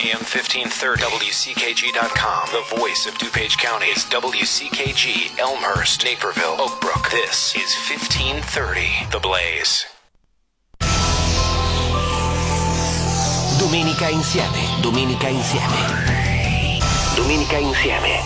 [0.00, 2.48] AM 1530 WCKG.com.
[2.56, 7.10] The voice of DuPage County is WCKG, Elmhurst, Naperville, Oak Brook.
[7.10, 9.84] This is 1530 The Blaze.
[13.60, 15.84] Domenica insieme, domenica insieme.
[17.14, 18.24] Domenica insieme.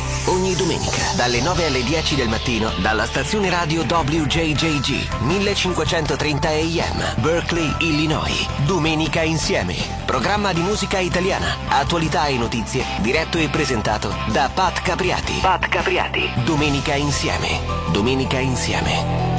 [0.65, 8.49] Domenica, dalle 9 alle 10 del mattino, dalla stazione radio WJJG 1530 AM, Berkeley, Illinois.
[8.65, 9.77] Domenica insieme.
[10.07, 15.35] Programma di musica italiana, attualità e notizie, diretto e presentato da Pat Capriati.
[15.43, 16.33] Pat Capriati.
[16.47, 17.61] Domenica insieme.
[17.93, 19.34] Domenica insieme.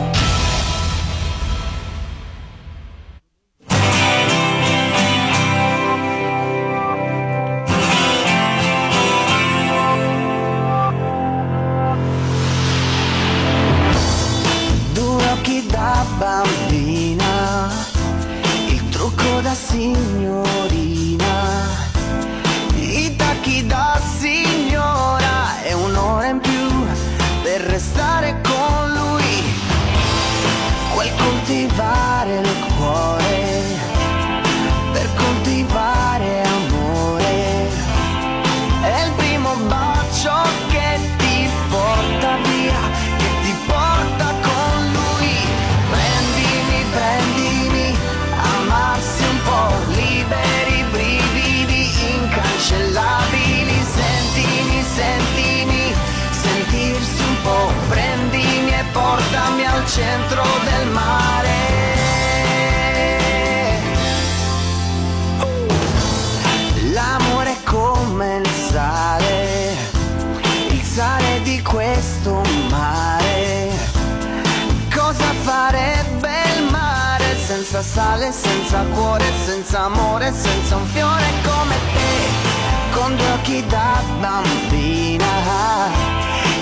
[77.94, 85.31] Sale, senza cuore, senza amore, senza un fiore come te, con due occhi da bambina,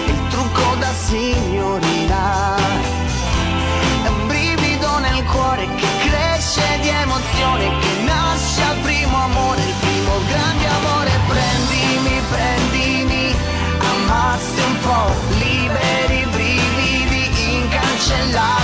[0.05, 2.55] il trucco da signorina.
[4.03, 9.75] È un brivido nel cuore che cresce di emozione, che nasce al primo amore, il
[9.79, 11.11] primo grande amore.
[11.27, 13.35] Prendimi, prendimi,
[13.79, 18.62] amarsi un po', liberi brividi incancellabili.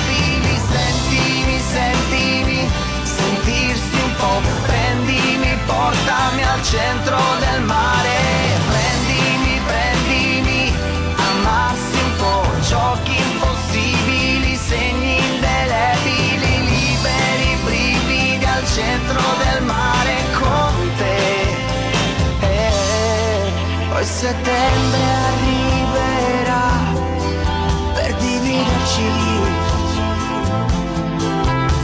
[6.60, 8.18] Al centro del mare.
[8.68, 10.74] Prendimi, prendimi,
[11.16, 12.44] amarsi un po'.
[12.68, 21.56] Giochi impossibili, segni indelebili, liberi brividi al centro del mare con te.
[22.42, 23.52] Eh,
[23.90, 26.68] poi settembre arriverà
[27.94, 29.48] per dividerci.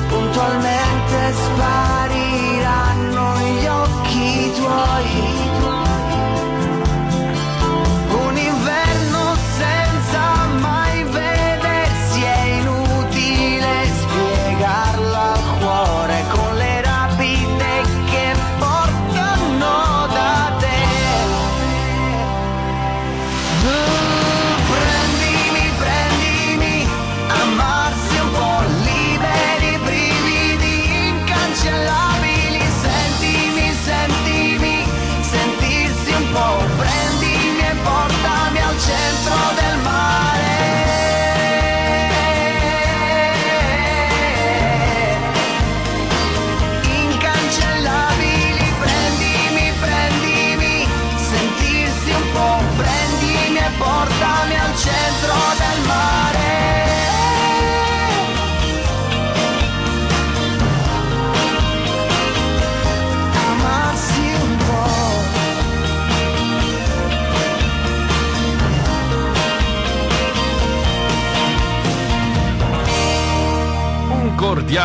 [0.09, 1.94] Puntualmente spariranno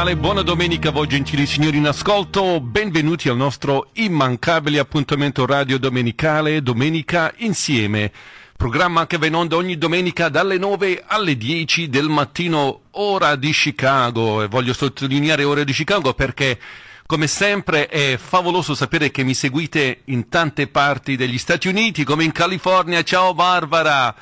[0.00, 5.78] Cordiale buona domenica a voi gentili signori in ascolto, benvenuti al nostro immancabile appuntamento radio
[5.78, 8.10] domenicale Domenica Insieme,
[8.56, 13.50] programma che va in onda ogni domenica dalle 9 alle 10 del mattino, ora di
[13.52, 16.58] Chicago, e voglio sottolineare ora di Chicago perché
[17.04, 22.24] come sempre è favoloso sapere che mi seguite in tante parti degli Stati Uniti, come
[22.24, 24.16] in California, ciao Barbara!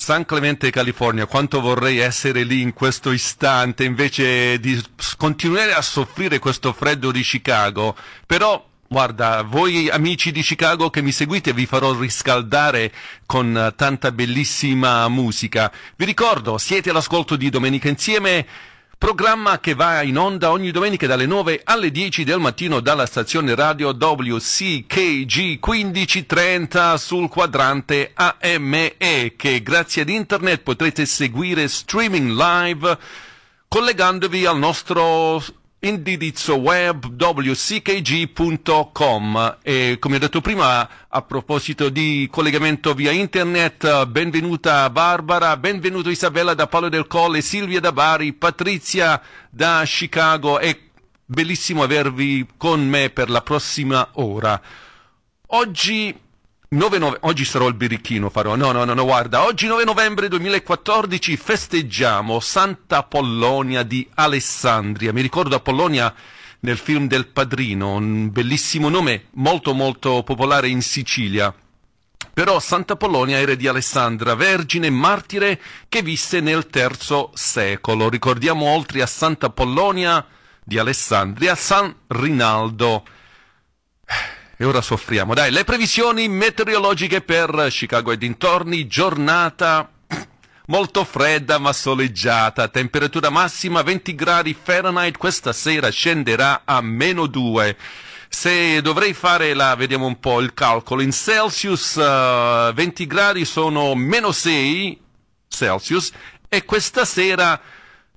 [0.00, 4.80] San Clemente, California, quanto vorrei essere lì in questo istante invece di
[5.16, 7.96] continuare a soffrire questo freddo di Chicago.
[8.24, 12.92] Però, guarda, voi amici di Chicago che mi seguite vi farò riscaldare
[13.26, 15.70] con tanta bellissima musica.
[15.96, 18.46] Vi ricordo, siete all'ascolto di Domenica Insieme.
[18.98, 23.54] Programma che va in onda ogni domenica dalle 9 alle 10 del mattino dalla stazione
[23.54, 28.96] radio WCKG 1530 sul quadrante AME
[29.36, 32.98] che grazie ad internet potrete seguire streaming live
[33.68, 35.40] collegandovi al nostro
[35.80, 38.38] indirizzo web wckg.com
[39.62, 46.54] e come ho detto prima a proposito di collegamento via internet benvenuta Barbara, benvenuto Isabella
[46.54, 50.76] da Palo del Colle, Silvia da Bari, Patrizia da Chicago è
[51.24, 54.60] bellissimo avervi con me per la prossima ora.
[55.50, 56.12] Oggi
[56.70, 57.16] 9 nove...
[57.22, 58.54] Oggi sarò il birichino, farò.
[58.54, 59.46] No, no, no, no, guarda.
[59.46, 65.14] Oggi 9 novembre 2014 festeggiamo Santa Apollonia di Alessandria.
[65.14, 66.14] Mi ricordo Apollonia
[66.60, 71.54] nel film del Padrino, un bellissimo nome, molto molto popolare in Sicilia.
[72.34, 78.10] Però Santa Apollonia era di Alessandra, vergine martire che visse nel terzo secolo.
[78.10, 80.22] Ricordiamo oltre a Santa Apollonia
[80.62, 83.04] di Alessandria, San Rinaldo
[84.60, 85.34] e ora soffriamo.
[85.34, 89.88] Dai, le previsioni meteorologiche per Chicago e dintorni, giornata
[90.66, 97.76] molto fredda ma soleggiata, temperatura massima 20 gradi Fahrenheit, questa sera scenderà a meno 2.
[98.28, 103.94] Se dovrei fare la, vediamo un po' il calcolo, in Celsius uh, 20 gradi sono
[103.94, 105.00] meno 6
[105.46, 106.10] Celsius
[106.48, 107.60] e questa sera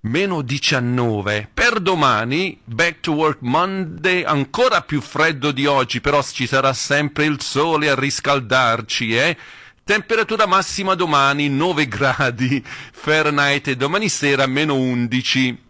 [0.01, 1.50] meno 19.
[1.53, 7.25] Per domani, back to work Monday, ancora più freddo di oggi, però ci sarà sempre
[7.25, 9.38] il sole a riscaldarci, eh?
[9.83, 15.63] Temperatura massima domani 9 gradi Fahrenheit e domani sera meno 11.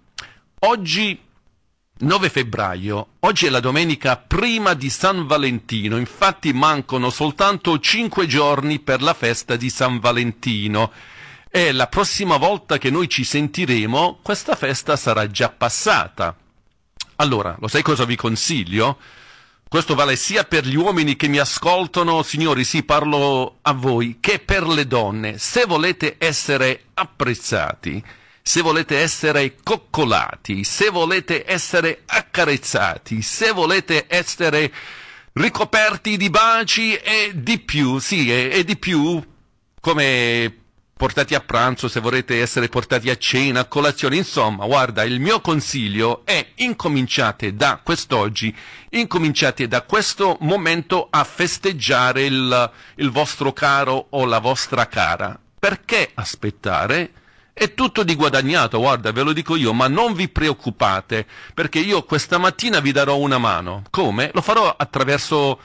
[0.59, 1.19] Oggi
[1.99, 8.79] 9 febbraio, oggi è la domenica prima di San Valentino, infatti mancano soltanto 5 giorni
[8.79, 10.91] per la festa di San Valentino
[11.53, 16.33] e la prossima volta che noi ci sentiremo questa festa sarà già passata.
[17.17, 18.97] Allora, lo sai cosa vi consiglio?
[19.67, 24.39] Questo vale sia per gli uomini che mi ascoltano, signori, sì, parlo a voi, che
[24.39, 25.37] per le donne.
[25.37, 28.01] Se volete essere apprezzati,
[28.41, 34.71] se volete essere coccolati, se volete essere accarezzati, se volete essere
[35.33, 39.21] ricoperti di baci e di più, sì, e, e di più,
[39.79, 40.60] come
[41.01, 45.41] portati a pranzo, se vorrete essere portati a cena, a colazione, insomma, guarda, il mio
[45.41, 48.55] consiglio è incominciate da quest'oggi,
[48.91, 55.39] incominciate da questo momento a festeggiare il, il vostro caro o la vostra cara.
[55.57, 57.13] Perché aspettare?
[57.51, 61.25] È tutto di guadagnato, guarda, ve lo dico io, ma non vi preoccupate,
[61.55, 63.81] perché io questa mattina vi darò una mano.
[63.89, 64.29] Come?
[64.35, 65.59] Lo farò attraverso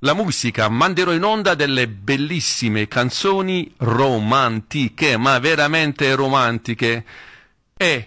[0.00, 7.04] la musica, manderò in onda delle bellissime canzoni romantiche, ma veramente romantiche.
[7.76, 8.06] E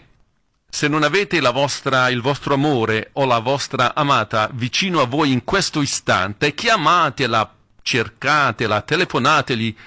[0.69, 5.43] se non avete vostra, il vostro amore o la vostra amata vicino a voi in
[5.43, 7.53] questo istante, chiamatela,
[7.83, 9.77] cercatela, telefonateli,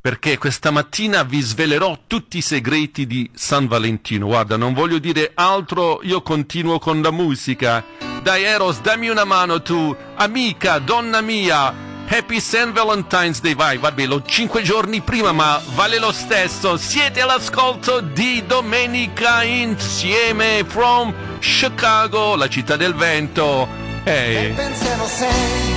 [0.00, 4.26] perché questa mattina vi svelerò tutti i segreti di San Valentino.
[4.26, 8.11] Guarda, non voglio dire altro, io continuo con la musica.
[8.22, 11.74] Dai Eros, dammi una mano tu, amica, donna mia.
[12.08, 12.70] Happy St.
[12.70, 16.76] Valentine's Day, vai, vabbè, lo cinque giorni prima, ma vale lo stesso.
[16.76, 23.66] Siete all'ascolto di Domenica insieme from Chicago, la città del vento.
[24.04, 24.34] Ehi.
[24.34, 25.74] Nel pensiero sei,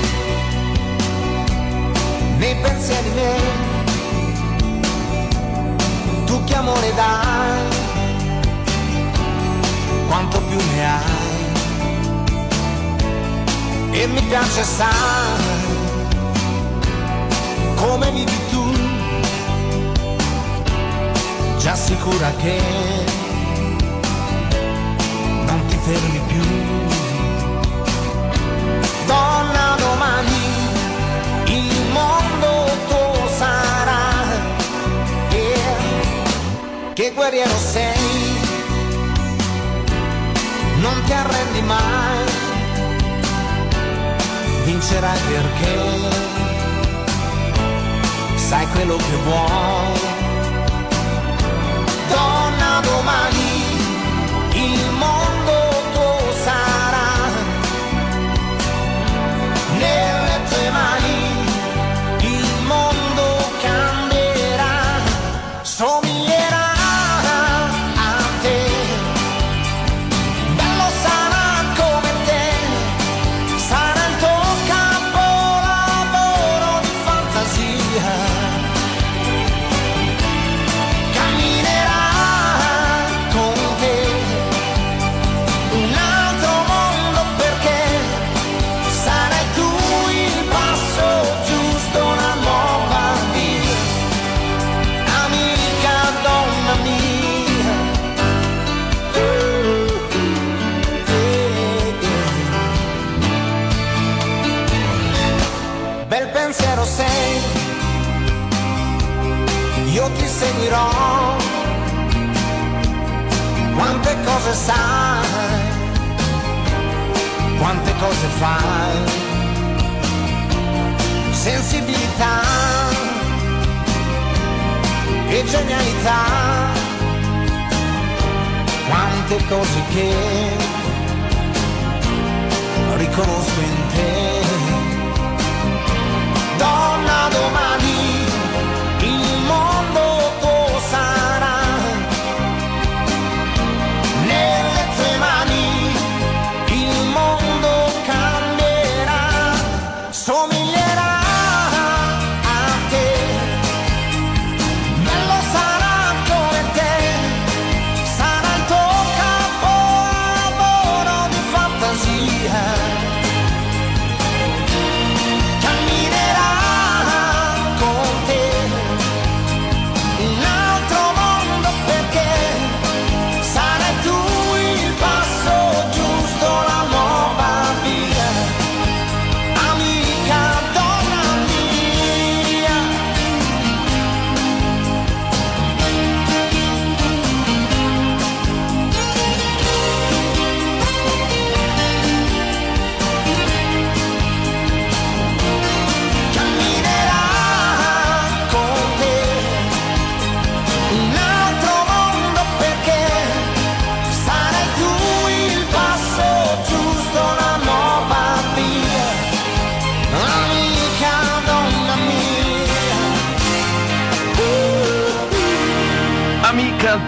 [2.38, 3.40] nei pensieri miei,
[6.26, 7.76] tu che amore dai,
[10.06, 11.15] quanto più ne hai
[13.98, 15.74] e mi piace sai
[17.76, 18.64] come vivi tu.
[21.58, 22.60] Già sicura che
[25.46, 26.42] non ti fermi più.
[29.06, 30.44] Donna domani
[31.46, 34.10] il mondo tuo sarà.
[35.30, 35.54] E
[36.92, 38.44] che guerriero sei.
[40.80, 42.45] Non ti arrendi mai
[44.66, 45.78] vincerai perché
[48.34, 50.06] sai quello che vuoi.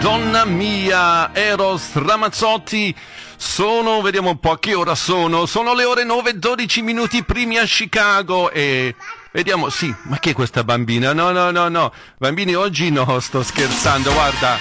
[0.09, 2.95] Amica donna mia, Eros Ramazzotti,
[3.35, 7.57] sono, vediamo un po' che ora sono, sono le ore 9 e 12 minuti primi
[7.57, 8.95] a Chicago e
[9.31, 11.13] vediamo, sì, ma che è questa bambina?
[11.13, 14.57] No, no, no, no, bambini oggi no, sto scherzando, guarda,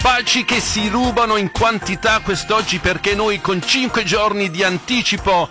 [0.00, 5.50] baci che si rubano in quantità quest'oggi perché noi con 5 giorni di anticipo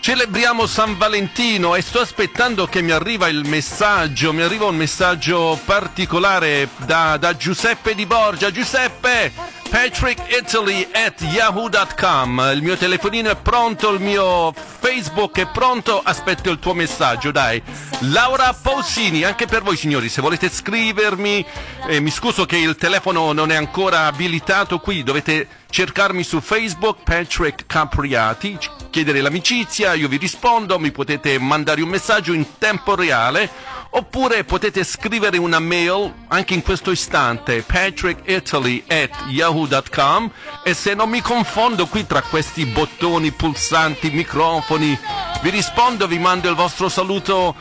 [0.00, 5.58] Celebriamo San Valentino e sto aspettando che mi arriva il messaggio, mi arriva un messaggio
[5.64, 8.50] particolare da, da Giuseppe Di Borgia.
[8.50, 9.32] Giuseppe,
[9.68, 16.58] patrickitaly at yahoo.com, il mio telefonino è pronto, il mio Facebook è pronto, aspetto il
[16.58, 17.62] tuo messaggio, dai.
[18.00, 21.44] Laura Pausini, anche per voi signori, se volete scrivermi,
[21.88, 27.02] eh, mi scuso che il telefono non è ancora abilitato qui, dovete cercarmi su Facebook,
[27.04, 28.58] Patrick Capriati,
[28.98, 33.48] chiedere l'amicizia, io vi rispondo, mi potete mandare un messaggio in tempo reale
[33.90, 41.86] oppure potete scrivere una mail anche in questo istante patrickitaly e se non mi confondo
[41.86, 44.98] qui tra questi bottoni pulsanti microfoni
[45.42, 47.54] vi rispondo vi mando il vostro saluto.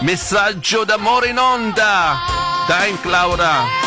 [0.00, 2.18] Messaggio d'amore in onda.
[2.66, 3.83] Dai Laura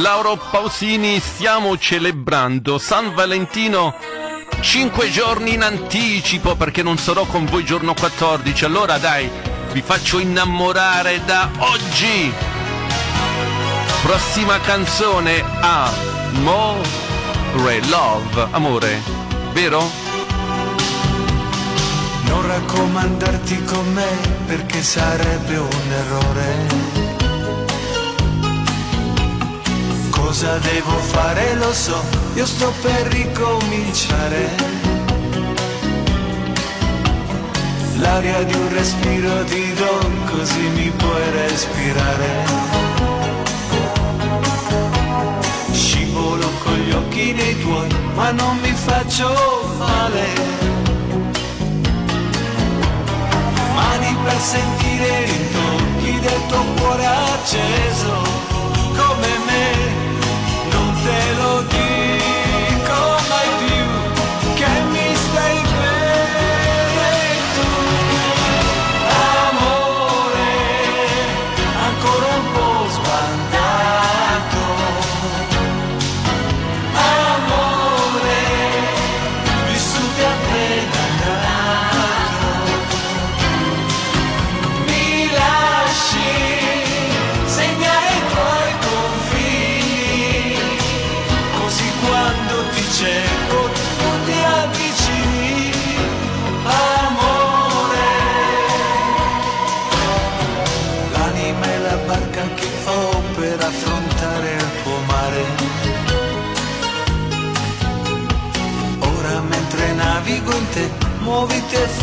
[0.00, 3.94] Lauro Pausini, stiamo celebrando San Valentino
[4.60, 9.30] cinque giorni in anticipo perché non sarò con voi giorno 14, allora dai,
[9.72, 12.32] vi faccio innamorare da oggi.
[14.02, 16.82] Prossima canzone Amore,
[17.88, 19.02] Love, amore,
[19.52, 19.90] vero?
[22.26, 26.83] Non raccomandarti con me perché sarebbe un errore.
[30.34, 31.96] Cosa devo fare lo so,
[32.34, 34.50] io sto per ricominciare.
[37.98, 42.30] L'aria di un respiro ti do, così mi puoi respirare.
[45.70, 49.28] Scivolo con gli occhi nei tuoi, ma non mi faccio
[49.78, 50.26] male.
[53.72, 58.23] Mani per sentire i tocchi del tuo cuore acceso,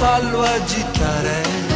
[0.02, 1.70] fallo agitare.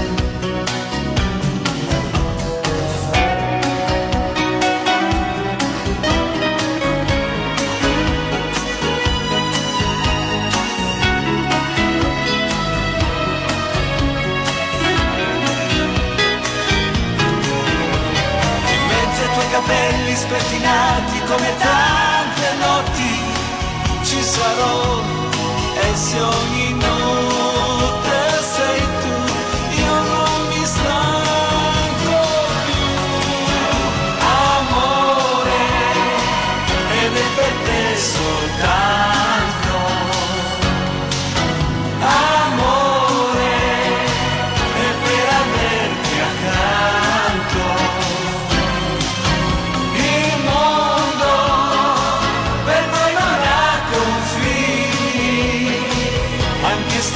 [19.51, 23.13] capelli spettinati come tante notti
[24.03, 24.99] ci sarò
[25.81, 26.64] e se ogni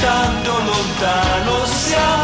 [0.00, 2.19] stando lontano siamo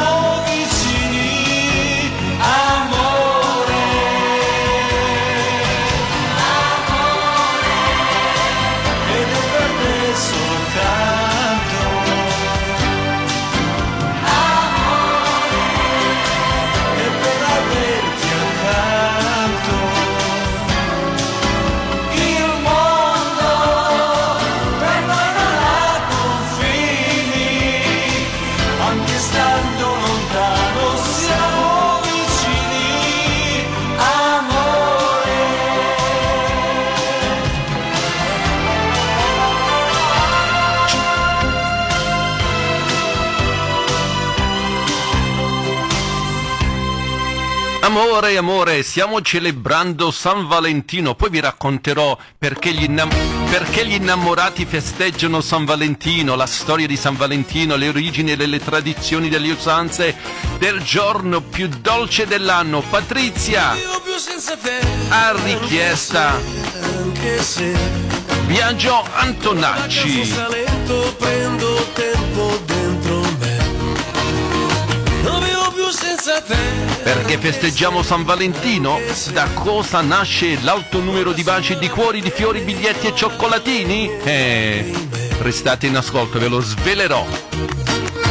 [48.17, 53.15] Amore, amore, stiamo celebrando San Valentino, poi vi racconterò perché gli, innam-
[53.51, 58.59] perché gli innamorati festeggiano San Valentino, la storia di San Valentino, le origini e le
[58.59, 60.17] tradizioni delle usanze
[60.57, 62.81] del giorno più dolce dell'anno.
[62.81, 63.73] Patrizia!
[65.11, 66.41] Ha richiesta.
[68.49, 70.33] Ragazzo Antonacci.
[77.03, 78.99] Perché festeggiamo San Valentino?
[79.33, 84.11] Da cosa nasce l'alto numero di baci, di cuori, di fiori, biglietti e cioccolatini?
[84.23, 84.93] Eh,
[85.41, 87.25] restate in ascolto, ve lo svelerò.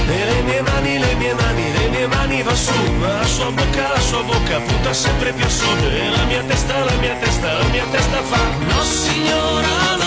[0.08, 3.50] E le mie mani, le mie mani, le mie mani va su, ma la sua
[3.50, 5.84] bocca, la sua bocca punta sempre più a sud.
[5.84, 8.42] E la mia testa, la mia testa, la mia testa fa.
[8.68, 10.05] No signora no,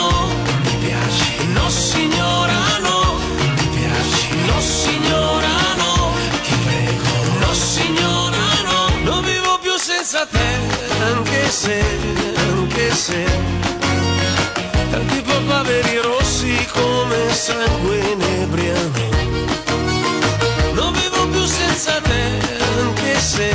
[10.10, 11.84] senza te, anche se,
[12.48, 13.24] anche se,
[14.90, 19.26] tanti papaveri rossi come sangue inebriamente.
[20.72, 22.22] Non vivo più senza te,
[22.78, 23.52] anche se,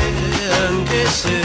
[0.68, 1.42] anche se,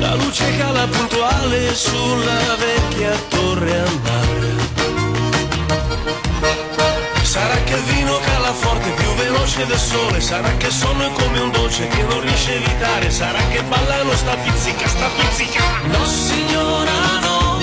[0.00, 4.47] la luce cala puntuale sulla vecchia torre a mare.
[9.66, 13.62] Del sole, sarà che sonno come un dolce che non riesce a evitare, sarà che
[13.62, 15.62] ballano sta pizzica, sta pizzica.
[15.86, 17.58] No signora no,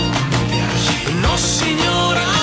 [1.22, 2.35] no signora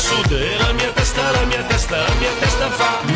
[0.00, 3.09] sud e la mia testa, la mia testa, la mia testa fa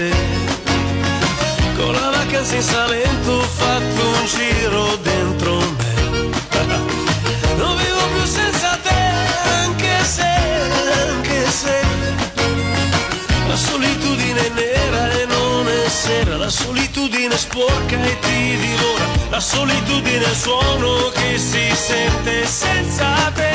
[0.00, 0.10] se
[1.76, 5.92] con la vacanza in Salento ho fatto un giro dentro me.
[7.56, 9.02] Non vivo più senza te,
[9.64, 10.32] anche se,
[11.04, 11.78] anche se
[13.46, 19.40] la solitudine è nera e non è sera, la solitudine sporca e ti divora, la
[19.40, 23.50] solitudine è il suono che si sente senza te.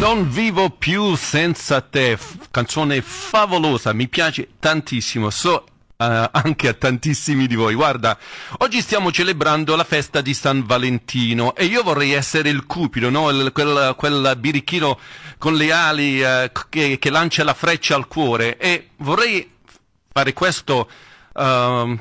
[0.00, 2.16] Non vivo più senza te,
[2.50, 5.66] canzone favolosa, mi piace tantissimo, so
[5.98, 7.74] eh, anche a tantissimi di voi.
[7.74, 8.18] Guarda,
[8.60, 13.28] oggi stiamo celebrando la festa di San Valentino e io vorrei essere il cupido, no?
[13.28, 14.98] Il- quel, quel birichino
[15.36, 19.52] con le ali eh, che, che lancia la freccia al cuore e vorrei
[20.10, 20.88] fare questo
[21.36, 22.00] ehm,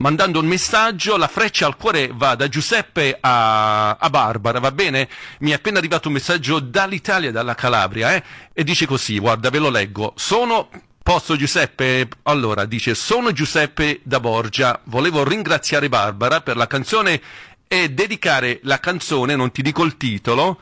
[0.00, 5.08] mandando un messaggio, la freccia al cuore va da Giuseppe a, a Barbara, va bene?
[5.40, 8.22] Mi è appena arrivato un messaggio dall'Italia, dalla Calabria, eh?
[8.52, 10.12] e dice così, guarda, ve lo leggo.
[10.16, 10.70] Sono,
[11.02, 12.08] posso Giuseppe?
[12.22, 17.20] Allora, dice, sono Giuseppe da Borgia, volevo ringraziare Barbara per la canzone
[17.68, 20.58] e dedicare la canzone, non ti dico il titolo,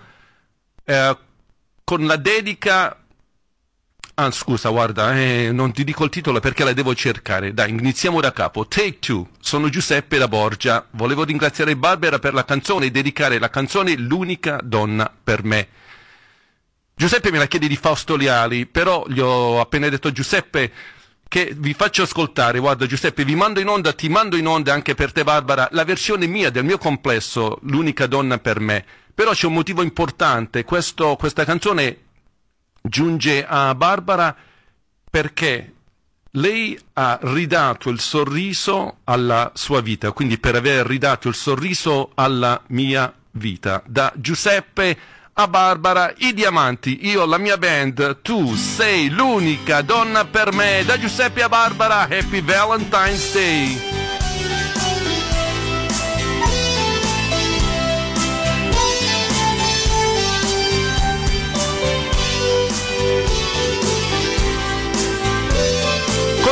[0.85, 1.17] eh,
[1.85, 3.05] con la dedica
[4.21, 7.55] Ah, scusa, guarda, eh, non ti dico il titolo perché la devo cercare.
[7.55, 8.67] Dai, iniziamo da capo.
[8.67, 9.29] Take Two.
[9.39, 10.85] Sono Giuseppe da Borgia.
[10.91, 15.69] Volevo ringraziare Barbara per la canzone e dedicare la canzone L'unica donna per me.
[16.97, 20.73] Giuseppe me la chiede di Fausto Leali, però gli ho appena detto Giuseppe
[21.29, 22.59] che vi faccio ascoltare.
[22.59, 25.85] Guarda, Giuseppe, vi mando in onda, ti mando in onda anche per te, Barbara, la
[25.85, 28.85] versione mia del mio complesso, L'unica donna per me.
[29.15, 30.65] Però c'è un motivo importante.
[30.65, 32.08] Questo, questa canzone
[32.83, 34.35] giunge a Barbara
[35.11, 35.73] perché
[36.33, 42.61] lei ha ridato il sorriso alla sua vita, quindi per aver ridato il sorriso alla
[42.69, 43.83] mia vita.
[43.87, 44.97] Da Giuseppe
[45.35, 50.83] a Barbara, i diamanti, io, la mia band, tu sei l'unica donna per me.
[50.85, 53.98] Da Giuseppe a Barbara, Happy Valentine's Day.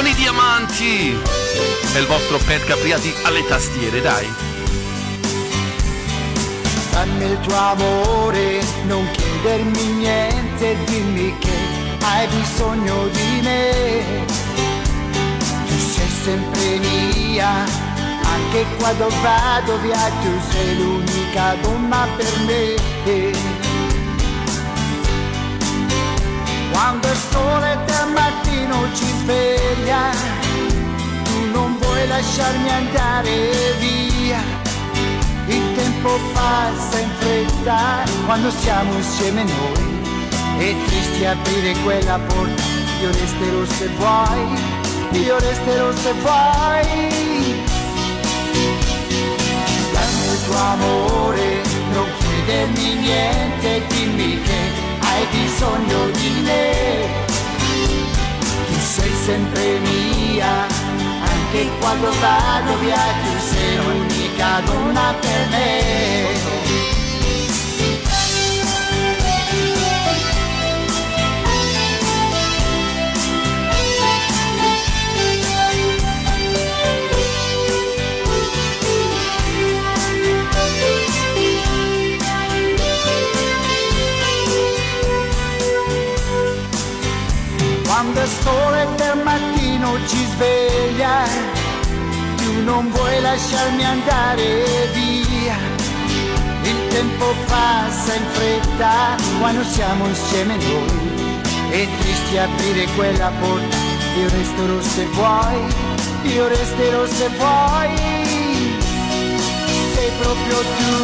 [0.07, 1.19] Con i diamanti
[1.95, 4.33] e il vostro Pet Capriati alle tastiere, dai.
[6.93, 11.51] Dammi il tuo amore, non chiedermi niente, dimmi che
[12.03, 14.25] hai bisogno di me.
[15.67, 17.65] Tu sei sempre mia,
[18.23, 23.66] anche quando vado via, tu sei l'unica donna per me.
[26.77, 30.11] Quando il sole del mattino ci sveglia,
[31.25, 34.43] tu non vuoi lasciarmi andare via.
[35.47, 39.85] Il tempo passa in fretta quando siamo insieme noi.
[40.59, 42.63] È triste aprire quella porta,
[43.01, 47.65] io resterò se vuoi, io resterò se vuoi.
[49.95, 51.63] Dammi il tuo amore,
[51.95, 54.86] non chiedermi niente, dimmi che
[55.17, 56.65] hai bisogno di me.
[58.67, 60.67] Tu sei sempre mia,
[61.33, 66.66] anche quando vado via tu sei l'unica donna per me.
[92.77, 94.47] Non vuoi lasciarmi andare
[94.93, 95.57] via.
[96.63, 101.25] Il tempo passa in fretta quando siamo insieme noi.
[101.71, 103.77] È triste aprire quella porta,
[104.19, 105.59] io resterò se vuoi,
[106.35, 107.95] io resterò se vuoi.
[109.95, 110.95] Sei proprio tu,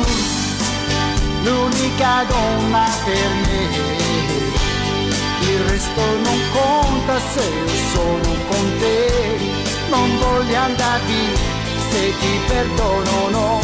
[1.44, 4.00] l'unica donna per me
[5.44, 7.50] il resto non conta se
[7.92, 9.10] sono con te,
[9.90, 11.61] non voglio andare via
[11.92, 13.60] se ti perdono, ho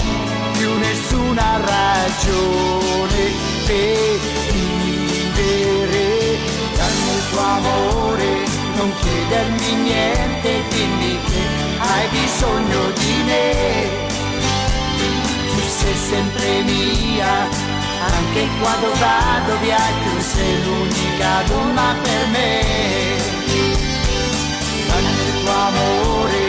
[0.53, 3.23] più nessuna ragione
[3.67, 4.19] per
[4.53, 6.07] vivere,
[6.77, 8.31] dammi il tuo amore,
[8.77, 11.43] non chiedermi niente, dimmi che
[11.79, 13.47] hai bisogno di me,
[15.51, 22.61] tu sei sempre mia anche quando vado via tu sei l'unica donna per me.
[24.87, 26.48] Dammi il tuo amore,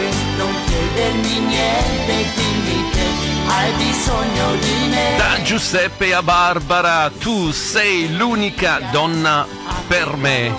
[0.90, 3.06] chiedermi niente, dimmi che
[3.46, 5.14] hai bisogno di me.
[5.16, 9.46] Da Giuseppe a Barbara, tu sei l'unica donna
[9.86, 10.52] per me.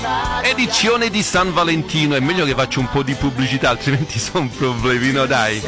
[0.44, 5.12] Edizione di San Valentino, è meglio che faccio un po' di pubblicità, altrimenti sono problemi,
[5.12, 5.60] no dai.
[5.60, 5.68] Tu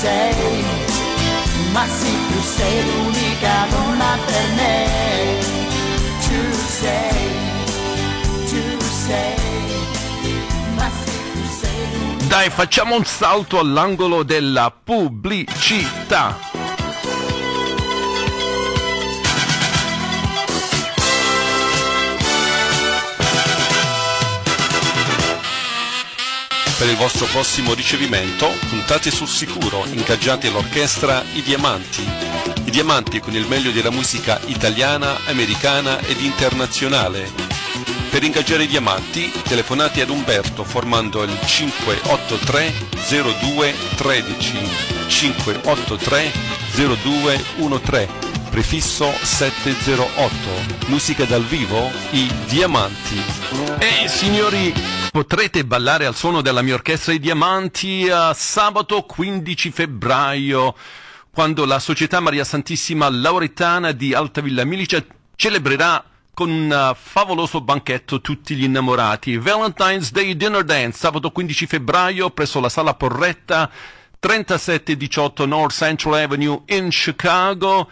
[0.00, 0.64] sei,
[1.72, 4.86] ma sì, tu sei l'unica donna per me.
[6.26, 7.32] Tu sei,
[8.48, 8.62] tu
[9.06, 9.43] sei,
[12.34, 16.36] Dai, facciamo un salto all'angolo della pubblicità.
[26.76, 32.02] Per il vostro prossimo ricevimento puntate sul sicuro, ingaggiate l'orchestra I Diamanti.
[32.64, 37.43] I Diamanti con il meglio della musica italiana, americana ed internazionale.
[38.14, 42.72] Per ingaggiare i diamanti telefonate ad Umberto formando il 583
[43.08, 44.58] 02 13
[45.08, 46.30] 583
[46.76, 48.08] 0213
[48.50, 50.30] prefisso 708
[50.86, 53.20] musica dal vivo i diamanti.
[53.80, 54.72] E signori
[55.10, 60.76] potrete ballare al suono della mia orchestra i diamanti a sabato 15 febbraio
[61.32, 68.20] quando la Società Maria Santissima Lauretana di Altavilla Milicia celebrerà con un uh, favoloso banchetto
[68.20, 69.38] tutti gli innamorati.
[69.38, 73.70] Valentine's Day Dinner Dance, sabato 15 febbraio, presso la Sala Porretta,
[74.18, 77.88] 3718 North Central Avenue in Chicago.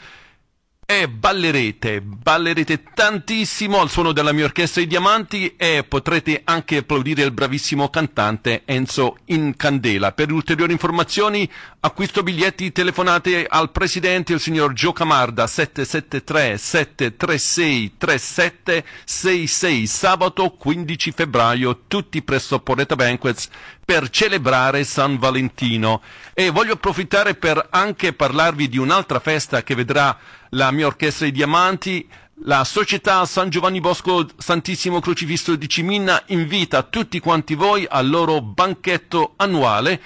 [0.95, 7.23] E ballerete, ballerete tantissimo al suono della mia orchestra I Diamanti e potrete anche applaudire
[7.23, 10.13] il bravissimo cantante Enzo Incandela.
[10.13, 11.51] Per ulteriori informazioni
[11.81, 21.85] acquisto biglietti telefonate al presidente il signor Gio Camarda 773 736 3766 sabato 15 febbraio
[21.89, 23.49] tutti presso Porretta Banquets
[23.83, 26.03] per celebrare San Valentino
[26.35, 30.17] e voglio approfittare per anche parlarvi di un'altra festa che vedrà
[30.55, 32.07] la mia orchestra di diamanti
[32.45, 38.43] la società San Giovanni Bosco Santissimo Crocifisso di Ciminna invita tutti quanti voi al loro
[38.43, 40.01] banchetto annuale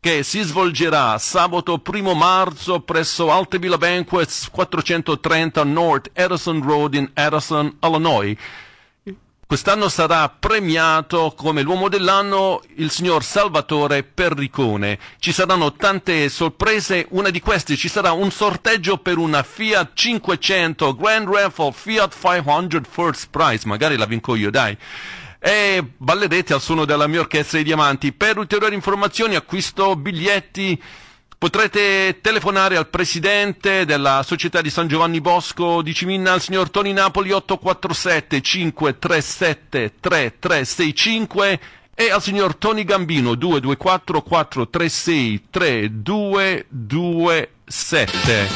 [0.00, 7.76] che si svolgerà sabato 1 marzo presso Altavilla Banquets 430 North Edison Road in Edison,
[7.82, 8.36] Illinois.
[9.52, 14.98] Quest'anno sarà premiato come l'uomo dell'anno il signor Salvatore Perricone.
[15.18, 20.96] Ci saranno tante sorprese, una di queste ci sarà un sorteggio per una Fiat 500
[20.96, 24.74] Grand Raffle Fiat 500 First Prize, magari la vinco io, dai.
[25.38, 28.14] E ballerete al suono della mia orchestra di diamanti.
[28.14, 30.82] Per ulteriori informazioni acquisto biglietti
[31.42, 36.92] Potrete telefonare al presidente della società di San Giovanni Bosco di Ciminna, il signor Toni
[36.92, 41.60] Napoli 847 537 3365
[41.96, 48.46] e al signor Toni Gambino 224 436 3227.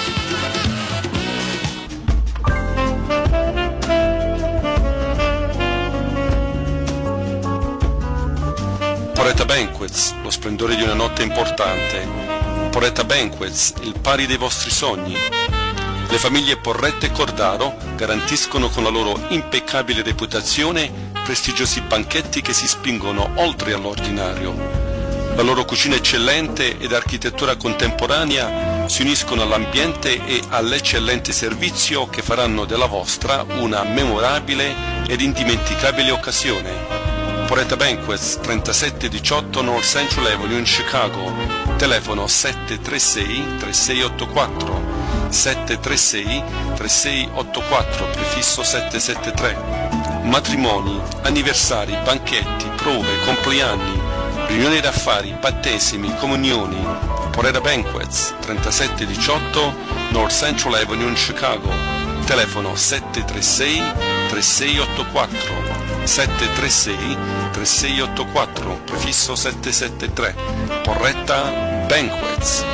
[9.13, 12.26] Porretta Banquets, lo splendore di una notte importante.
[12.77, 15.17] Porretta Banquets, il pari dei vostri sogni.
[16.11, 20.93] Le famiglie Porretta e Cordaro garantiscono con la loro impeccabile reputazione
[21.25, 24.55] prestigiosi banchetti che si spingono oltre all'ordinario.
[25.35, 32.67] La loro cucina eccellente ed architettura contemporanea si uniscono all'ambiente e all'eccellente servizio che faranno
[32.67, 34.75] della vostra una memorabile
[35.09, 36.73] ed indimenticabile occasione.
[37.47, 41.66] Poretta Banquets 3718 North Central Avenue in Chicago.
[41.77, 46.43] Telefono 736 3684 736
[46.75, 50.23] 3684 prefisso 773.
[50.23, 54.01] Matrimoni, anniversari, banchetti, prove, compleanni,
[54.47, 56.83] riunioni d'affari, battesimi, comunioni.
[57.31, 59.75] Porera Banquets 3718
[60.13, 61.96] North Central Avenue in Chicago.
[62.27, 63.81] Telefono 736
[64.29, 67.17] 3684 736
[67.53, 70.35] 3684 prefisso 773
[70.83, 71.43] Porretta
[71.87, 72.65] Banquets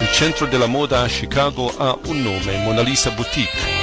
[0.00, 3.73] Il centro della moda a Chicago ha un nome, Mona Lisa Boutique.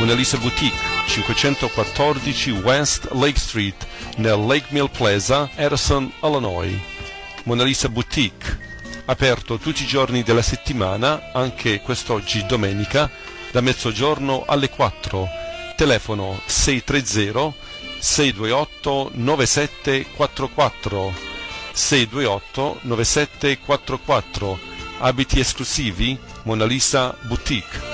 [0.00, 0.74] Mona Lisa Boutique,
[1.08, 3.86] 514 West Lake Street,
[4.16, 6.74] nel Lake Mill Plaza, Harrison, Illinois.
[7.44, 8.58] Mona Lisa Boutique,
[9.04, 13.10] aperto tutti i giorni della settimana, anche quest'oggi domenica,
[13.52, 15.28] da mezzogiorno alle 4.
[15.76, 17.52] Telefono 630
[17.98, 21.14] 628 9744
[21.72, 24.58] 628 9744
[25.00, 27.89] abiti esclusivi Mona Lisa Boutique.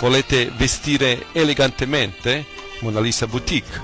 [0.00, 2.46] Volete vestire elegantemente?
[2.80, 3.78] Mona Lisa Boutique.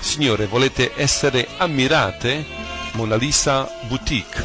[0.00, 2.44] Signore, volete essere ammirate?
[2.92, 4.40] Mona Lisa Boutique.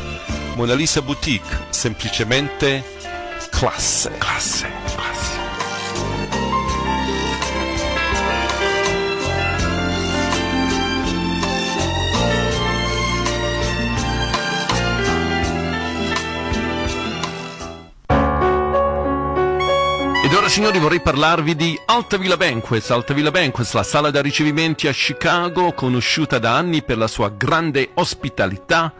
[0.55, 2.83] Mona Lisa Boutique, semplicemente
[3.51, 4.09] classe.
[4.17, 5.22] Classe, classe.
[20.33, 22.89] Ed ora signori vorrei parlarvi di Altavilla Banquets.
[22.89, 27.91] Altavilla Banquets, la sala da ricevimenti a Chicago, conosciuta da anni per la sua grande
[27.93, 28.91] ospitalità,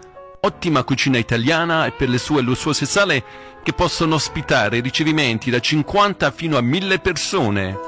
[0.42, 3.24] ottima cucina italiana e per le sue lussuose sale
[3.64, 7.80] che possono ospitare ricevimenti da 50 fino a 1000 persone.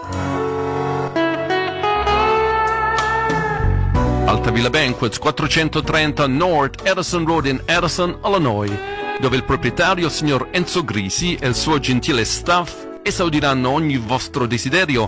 [4.25, 8.75] Altavilla Banquets 430 North Edison Road in Edison, Illinois,
[9.19, 15.07] dove il proprietario, signor Enzo Grisi, e il suo gentile staff esaudiranno ogni vostro desiderio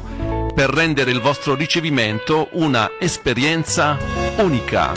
[0.54, 3.98] per rendere il vostro ricevimento una esperienza
[4.38, 4.94] unica.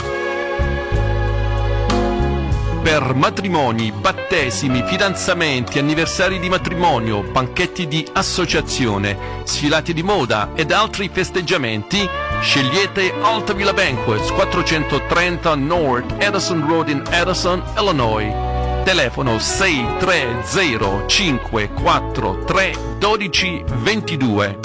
[2.83, 11.09] Per matrimoni, battesimi, fidanzamenti, anniversari di matrimonio, banchetti di associazione, sfilati di moda ed altri
[11.11, 12.07] festeggiamenti,
[12.41, 18.50] scegliete Altavilla Banquets 430 North Edison Road in Edison, Illinois.
[18.83, 24.59] Telefono 630 543 1222.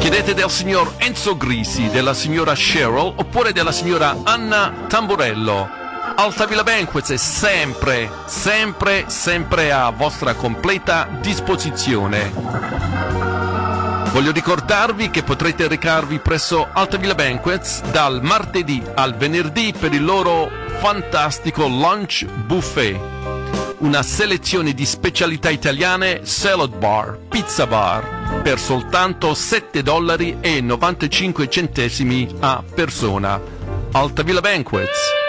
[0.00, 5.68] Chiedete del signor Enzo Grisi, della signora Cheryl oppure della signora Anna Tamburello.
[6.16, 12.99] Altavilla Banquets è sempre, sempre, sempre a vostra completa disposizione.
[14.12, 20.50] Voglio ricordarvi che potrete recarvi presso Altavilla Banquets dal martedì al venerdì per il loro
[20.80, 22.98] fantastico lunch buffet.
[23.78, 32.28] Una selezione di specialità italiane, salad bar, pizza bar, per soltanto 7 dollari 95 centesimi
[32.40, 33.40] a persona.
[33.92, 35.19] Altavilla Banquets.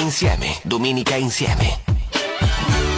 [0.00, 1.78] Insieme, domenica insieme.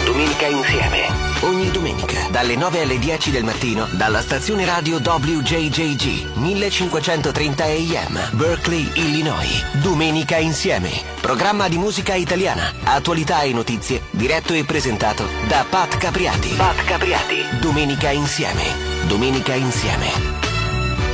[0.04, 1.30] Domenica insieme.
[1.40, 8.88] Ogni domenica, dalle 9 alle 10 del mattino, dalla stazione radio WJJG, 1530 AM, Berkeley,
[8.94, 9.64] Illinois.
[9.82, 10.90] Domenica insieme.
[11.20, 16.50] Programma di musica italiana, attualità e notizie, diretto e presentato da Pat Capriati.
[16.56, 17.44] Pat Capriati.
[17.60, 18.62] Domenica insieme.
[19.06, 20.31] Domenica insieme.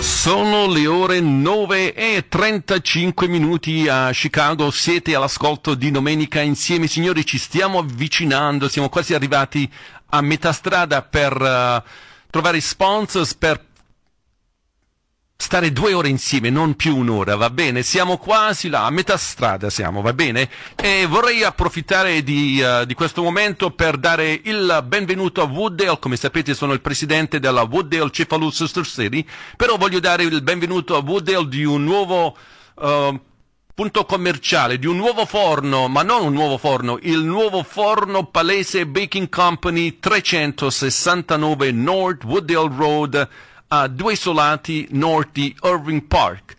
[0.00, 7.26] Sono le ore 9 e 35 minuti a Chicago, siete all'ascolto di Domenica insieme, signori,
[7.26, 9.70] ci stiamo avvicinando, siamo quasi arrivati
[10.10, 11.82] a metà strada per eh,
[12.30, 13.67] trovare sponsors, per
[15.40, 17.84] stare due ore insieme, non più un'ora, va bene?
[17.84, 20.50] Siamo quasi là, a metà strada siamo, va bene?
[20.74, 26.16] E vorrei approfittare di, eh, di questo momento per dare il benvenuto a Wooddale, come
[26.16, 29.24] sapete sono il presidente della Wooddale Cephalus Sister City,
[29.56, 32.36] però voglio dare il benvenuto a Wooddale di un nuovo
[32.74, 33.20] uh,
[33.72, 38.86] punto commerciale di un nuovo forno, ma non un nuovo forno, il nuovo forno palese
[38.86, 43.28] Baking Company 369 North Wooddale Road
[43.68, 46.56] a due isolati nord di Irving Park.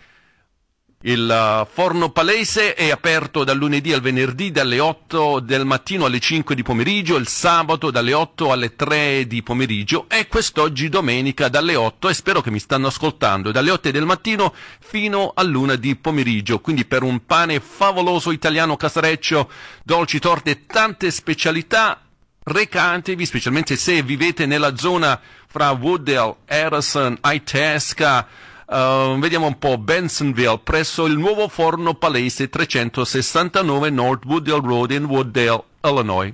[1.02, 6.20] Il uh, forno palese è aperto dal lunedì al venerdì dalle 8 del mattino alle
[6.20, 11.78] 5 di pomeriggio, il sabato dalle 8 alle 3 di pomeriggio e quest'oggi domenica dalle
[11.78, 16.60] 8 e spero che mi stanno ascoltando, dalle 8 del mattino fino all'una di pomeriggio.
[16.60, 19.50] Quindi per un pane favoloso italiano casareccio,
[19.84, 22.02] dolci, torte e tante specialità,
[22.44, 25.18] recatevi, specialmente se vivete nella zona
[25.52, 28.28] fra Wooddale, Harrison, Itasca,
[28.72, 35.06] Uh, vediamo un po', Bensonville, presso il nuovo forno palese 369 North Wooddale Road in
[35.06, 36.32] Wooddale, Illinois.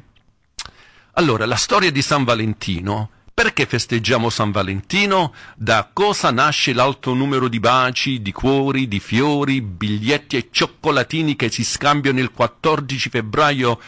[1.13, 3.09] Allora, la storia di San Valentino.
[3.33, 5.33] Perché festeggiamo San Valentino?
[5.55, 11.49] Da cosa nasce l'alto numero di baci, di cuori, di fiori, biglietti e cioccolatini che
[11.49, 13.79] si scambiano il 14 febbraio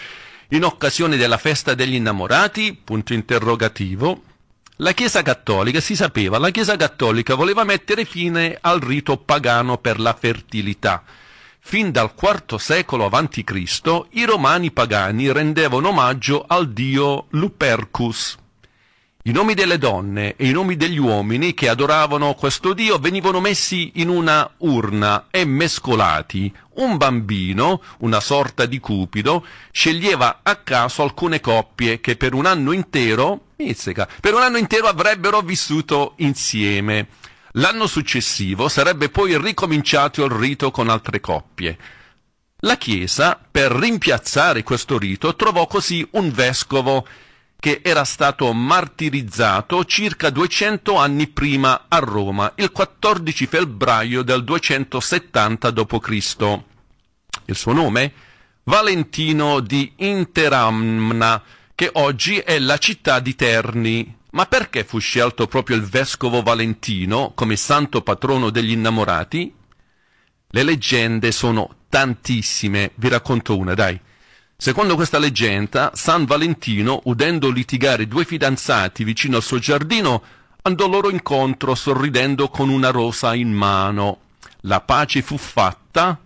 [0.51, 2.79] in occasione della festa degli innamorati?
[2.81, 4.21] Punto interrogativo.
[4.79, 9.99] La Chiesa Cattolica, si sapeva, la Chiesa Cattolica voleva mettere fine al rito pagano per
[9.99, 11.03] la fertilità.
[11.57, 13.43] Fin dal IV secolo a.C.
[14.11, 18.37] i romani pagani rendevano omaggio al dio Lupercus.
[19.27, 23.91] I nomi delle donne e i nomi degli uomini che adoravano questo dio venivano messi
[23.95, 26.49] in una urna e mescolati.
[26.75, 32.71] Un bambino, una sorta di cupido, sceglieva a caso alcune coppie che per un anno
[32.71, 34.07] intero Mizzica.
[34.21, 37.09] Per un anno intero avrebbero vissuto insieme.
[37.53, 41.77] L'anno successivo sarebbe poi ricominciato il rito con altre coppie.
[42.61, 47.05] La Chiesa, per rimpiazzare questo rito, trovò così un vescovo
[47.59, 55.71] che era stato martirizzato circa 200 anni prima a Roma, il 14 febbraio del 270
[55.71, 56.59] d.C.
[57.45, 58.13] Il suo nome?
[58.63, 61.41] Valentino di Interamna,
[61.73, 64.15] che oggi è la città di Terni.
[64.31, 69.53] Ma perché fu scelto proprio il vescovo Valentino come santo patrono degli innamorati?
[70.49, 73.99] Le leggende sono tantissime, vi racconto una, dai.
[74.59, 80.23] Secondo questa leggenda, San Valentino, udendo litigare due fidanzati vicino al suo giardino,
[80.63, 84.21] andò loro incontro sorridendo con una rosa in mano.
[84.61, 86.19] La pace fu fatta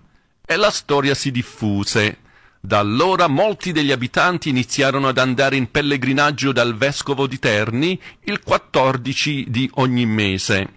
[0.45, 2.19] e la storia si diffuse.
[2.61, 8.41] Da allora molti degli abitanti iniziarono ad andare in pellegrinaggio dal vescovo di Terni il
[8.41, 10.69] 14 di ogni mese.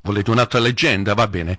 [0.00, 1.14] Volete un'altra leggenda?
[1.14, 1.58] Va bene.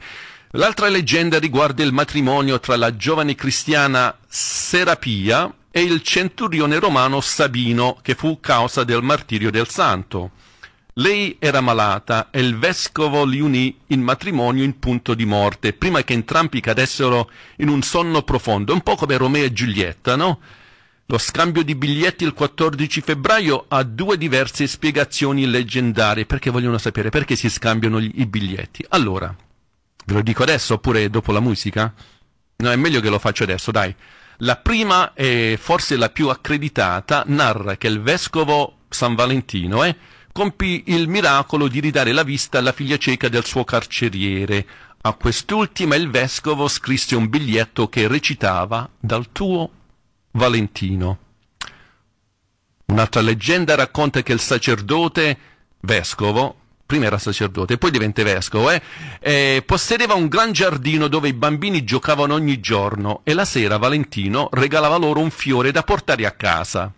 [0.51, 7.99] L'altra leggenda riguarda il matrimonio tra la giovane cristiana Serapia e il centurione romano Sabino,
[8.01, 10.31] che fu causa del martirio del santo.
[10.93, 16.01] Lei era malata e il vescovo li unì in matrimonio in punto di morte, prima
[16.03, 20.39] che entrambi cadessero in un sonno profondo, un po' come Romeo e Giulietta, no?
[21.07, 27.09] Lo scambio di biglietti il 14 febbraio ha due diverse spiegazioni leggendarie, perché vogliono sapere
[27.09, 28.83] perché si scambiano i biglietti.
[28.89, 29.35] Allora,
[30.07, 31.93] ve lo dico adesso oppure dopo la musica?
[32.57, 33.93] No, è meglio che lo faccio adesso, dai.
[34.37, 39.95] La prima, e forse la più accreditata, narra che il vescovo San Valentino, eh,
[40.31, 44.65] compì il miracolo di ridare la vista alla figlia cieca del suo carceriere.
[45.01, 49.69] A quest'ultima il vescovo scrisse un biglietto che recitava dal tuo
[50.31, 51.19] Valentino.
[52.85, 55.37] Un'altra leggenda racconta che il sacerdote
[55.81, 56.55] vescovo,
[56.87, 58.81] prima era sacerdote e poi diventa vescovo, eh,
[59.19, 64.47] eh, possedeva un gran giardino dove i bambini giocavano ogni giorno e la sera Valentino
[64.53, 66.91] regalava loro un fiore da portare a casa.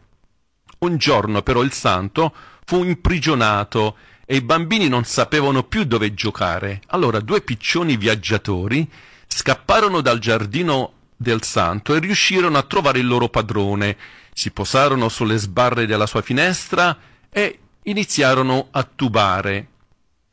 [0.79, 2.33] Un giorno però il santo
[2.63, 6.81] fu imprigionato e i bambini non sapevano più dove giocare.
[6.89, 8.87] Allora due piccioni viaggiatori
[9.27, 13.97] scapparono dal giardino del santo e riuscirono a trovare il loro padrone.
[14.31, 16.95] Si posarono sulle sbarre della sua finestra
[17.29, 19.67] e iniziarono a tubare,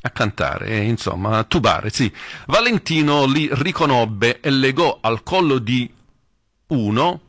[0.07, 2.13] a cantare, eh, insomma, a tubare, sì.
[2.47, 5.93] Valentino li riconobbe e legò al collo di
[6.69, 7.21] uno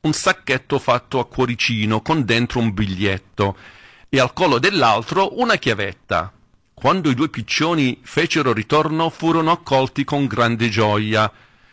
[0.00, 3.56] un sacchetto fatto a cuoricino con dentro un biglietto
[4.08, 6.32] e al collo dell'altro una chiavetta.
[6.72, 11.30] Quando i due piccioni fecero ritorno furono accolti con grande gioia.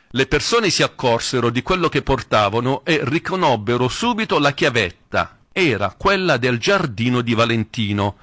[0.10, 5.38] Le persone si accorsero di quello che portavano e riconobbero subito la chiavetta.
[5.54, 8.18] Era quella del giardino di Valentino.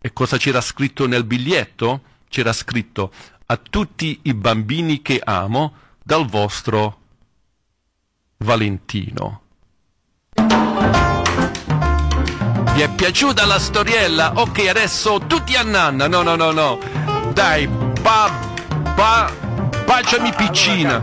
[0.00, 2.02] E cosa c'era scritto nel biglietto?
[2.28, 3.12] C'era scritto
[3.46, 7.00] a tutti i bambini che amo dal vostro
[8.38, 9.42] Valentino.
[12.74, 14.34] Vi è piaciuta la storiella?
[14.36, 16.06] Ok, adesso tutti a nanna.
[16.06, 16.78] No, no, no, no.
[17.32, 18.30] Dai, ba,
[18.94, 19.46] ba,
[19.88, 21.00] Baciami piccina.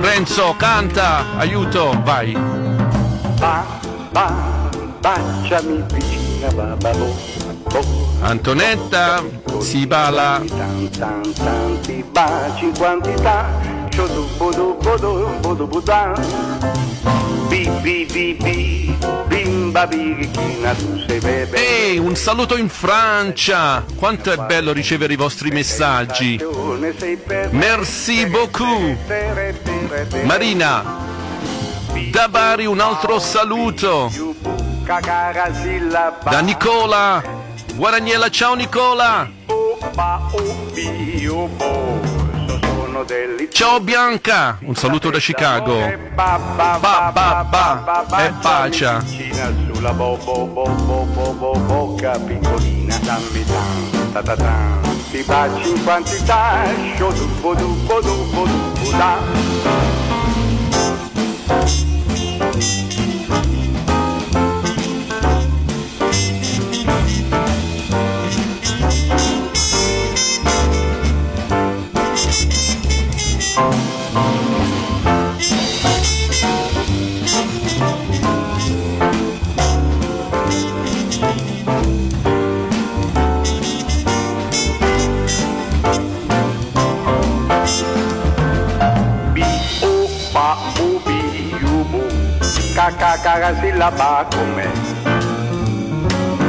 [0.00, 2.32] Renzo, canta, aiuto, vai.
[3.38, 3.66] Ba,
[4.10, 7.33] ba, baciami piccina, ba, ba, bo, bo.
[8.20, 9.22] Antonetta,
[9.58, 9.84] si
[10.96, 13.82] tan, tanti baci in quantità.
[21.52, 23.84] Ehi, un saluto in Francia!
[23.96, 26.40] Quanto è bello ricevere i vostri messaggi.
[27.50, 28.96] Merci beaucoup.
[30.22, 30.82] Marina,
[32.10, 34.12] da Bari un altro saluto.
[36.24, 37.43] Da Nicola.
[37.76, 39.28] Guadagnella, ciao Nicola.
[43.50, 45.80] Ciao Bianca, un saluto da Chicago.
[46.14, 49.02] Ba ba ba e bacia.
[49.04, 53.44] Sulla bo bo bo bo bo bo bocca piccolina, dammi
[54.12, 54.80] ta ta tan.
[55.10, 56.64] Ti baci in quantità,
[56.94, 59.18] sciodu, bodu, bodu, bodu, boda.
[93.34, 94.70] Ca, ca, ca, sillaba come.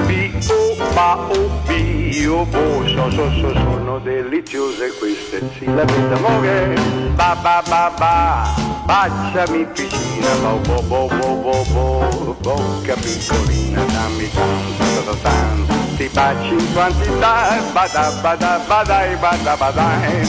[0.05, 2.85] Bi, o, ba, u, bi, u, bu.
[2.93, 6.75] So, so, so, sono deliziose queste sillabe d'amore.
[7.15, 8.53] Ba, ba, ba, ba.
[8.85, 12.35] Baciami piccina, bo, bo, bo, bo, bo, bo.
[12.43, 15.73] Bocca piccolina, dammi tanto, tanto, tanto.
[15.97, 20.27] Ti baci in quantità, bada, bada, badai, bada, badai.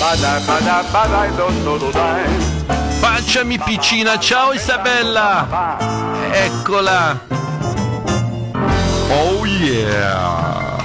[0.00, 2.87] Badai, badai, badai, do, do, do, dai.
[3.00, 5.76] Baciami piccina, ciao Isabella.
[6.32, 7.20] Eccola.
[9.10, 10.76] Oh yeah.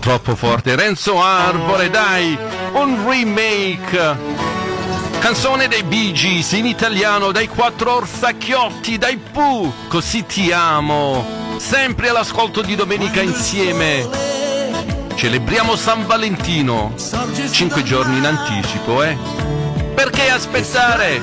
[0.00, 0.76] Troppo forte.
[0.76, 2.36] Renzo Arbore, dai.
[2.72, 4.16] Un remake.
[5.20, 9.72] Canzone dei Bee Gees in italiano dai quattro orsacchiotti, dai Pooh.
[9.88, 11.24] Così ti amo.
[11.56, 14.23] Sempre all'ascolto di domenica insieme.
[15.24, 16.92] Celebriamo San Valentino.
[17.50, 19.16] Cinque giorni in anticipo, eh.
[19.94, 21.22] Perché aspettare?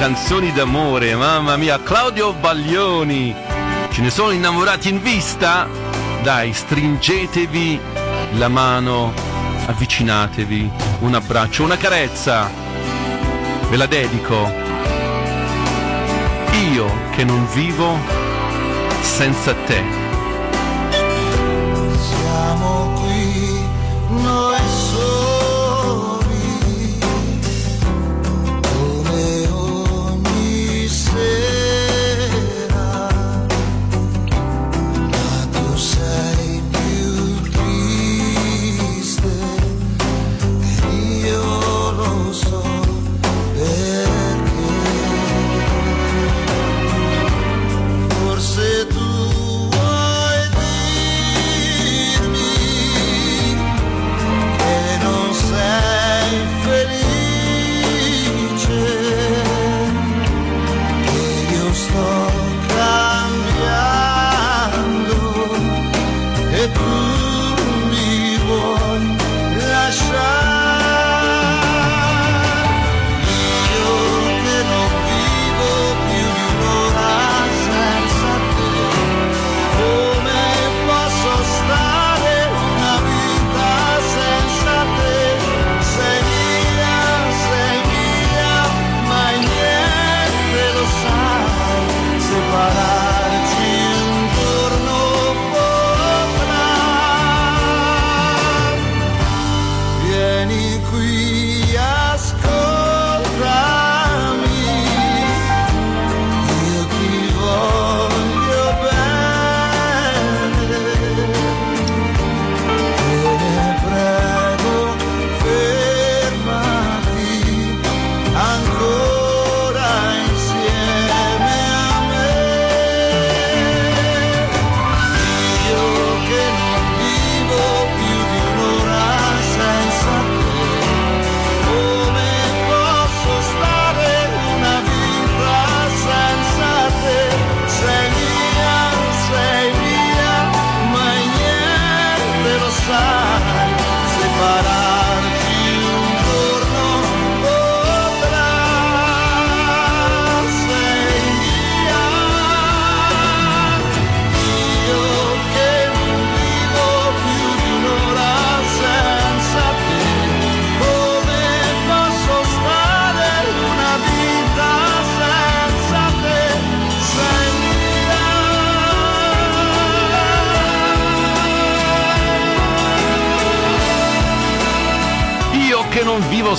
[0.00, 1.14] Canzoni d'amore.
[1.14, 3.36] Mamma mia, Claudio Baglioni.
[3.90, 5.68] Ce ne sono innamorati in vista?
[6.22, 7.78] Dai, stringetevi
[8.38, 9.12] la mano,
[9.66, 10.70] avvicinatevi,
[11.00, 12.50] un abbraccio, una carezza.
[13.68, 14.50] Ve la dedico.
[16.72, 17.98] Io che non vivo
[19.02, 19.99] senza te.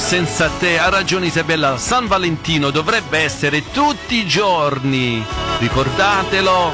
[0.02, 5.24] Senza te, ha ragione Isabella, San Valentino dovrebbe essere tutti i giorni,
[5.60, 6.72] ricordatelo,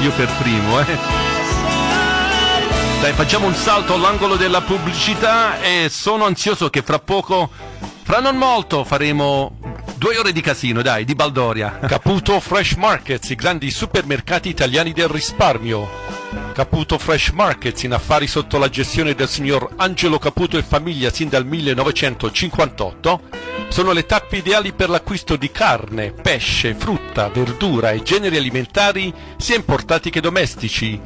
[0.00, 0.98] io per primo, eh.
[3.00, 7.50] Dai, facciamo un salto all'angolo della pubblicità e sono ansioso che fra poco,
[8.02, 9.58] fra non molto, faremo
[9.96, 11.78] due ore di casino, dai, di Baldoria.
[11.86, 15.88] Caputo Fresh Markets, i grandi supermercati italiani del risparmio.
[16.52, 21.28] Caputo Fresh Markets, in affari sotto la gestione del signor Angelo Caputo e famiglia sin
[21.28, 23.20] dal 1958,
[23.68, 29.56] sono le tappe ideali per l'acquisto di carne, pesce, frutta, verdura e generi alimentari sia
[29.56, 31.00] importati che domestici.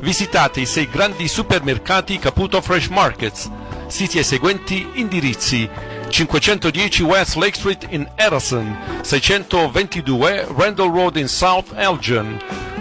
[0.00, 3.50] Visitate i sei grandi supermercati Caputo Fresh Markets,
[3.86, 5.68] siti ai seguenti indirizzi
[6.14, 10.16] 510 West Lake Street in Edison, 622
[10.54, 12.38] Randall Road in South Elgin,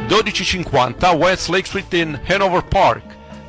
[0.07, 3.01] 1250 West Lake Street in Hanover Park,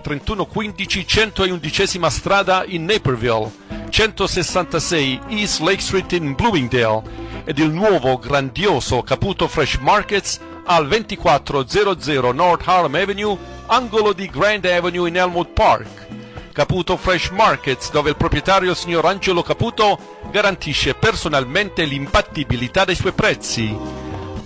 [0.02, 3.52] 3115 111 strada in Naperville,
[3.90, 7.02] 166 East Lake Street in Bloomingdale
[7.44, 14.64] ed il nuovo grandioso Caputo Fresh Markets al 2400 North Harlem Avenue, angolo di Grand
[14.64, 16.23] Avenue in Elmwood Park.
[16.54, 19.98] Caputo Fresh Markets, dove il proprietario signor Angelo Caputo
[20.30, 23.76] garantisce personalmente l'imbattibilità dei suoi prezzi.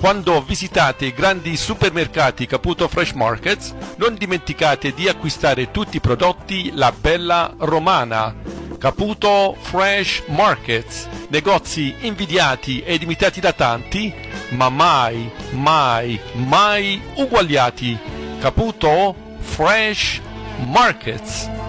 [0.01, 6.71] Quando visitate i grandi supermercati Caputo Fresh Markets, non dimenticate di acquistare tutti i prodotti
[6.73, 8.35] La Bella Romana.
[8.79, 14.11] Caputo Fresh Markets, negozi invidiati ed imitati da tanti,
[14.53, 17.99] ma mai, mai, mai uguagliati.
[18.41, 20.23] Caputo Fresh
[20.65, 21.68] Markets.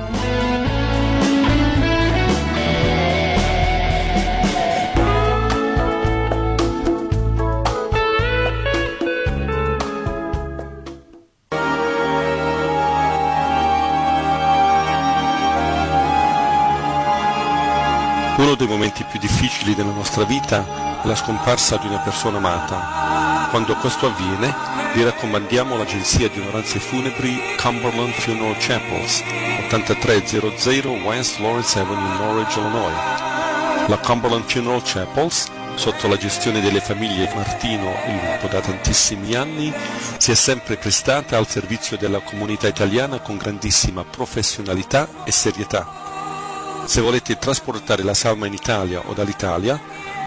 [18.59, 23.28] Dei momenti più difficili della nostra vita è la scomparsa di una persona amata.
[23.49, 24.53] Quando questo avviene,
[24.93, 29.23] vi raccomandiamo l'agenzia di onoranze funebri Cumberland Funeral Chapels,
[29.65, 33.87] 8300 West Lawrence Avenue, Norwich, Illinois.
[33.87, 39.73] La Cumberland Funeral Chapels sotto la gestione delle famiglie Martino e Lupo da tantissimi anni,
[40.17, 46.83] si è sempre prestata al servizio della comunità italiana con grandissima professionalità e serietà.
[46.85, 49.79] Se volete trasportare la salma in Italia o dall'Italia,